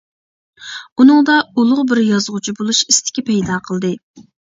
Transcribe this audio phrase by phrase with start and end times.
[1.03, 3.97] ئۇنىڭدا ئۇلۇغ بىر يازغۇچى بولۇش ئىستىكى پەيدا قىلدى.